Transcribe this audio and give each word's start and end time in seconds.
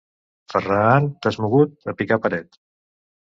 Ferraaan, 0.53 1.09
t'has 1.25 1.37
mogut, 1.45 1.77
a 1.93 1.97
picar 1.99 2.19
paret! 2.25 2.59